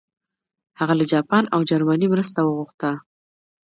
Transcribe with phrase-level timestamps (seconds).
[0.79, 2.91] هغه له جاپان او جرمني مرسته وغوښته.